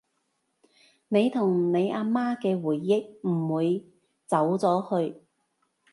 [1.09, 3.85] 你同你阿媽嘅回憶唔會
[4.25, 5.21] 走咗去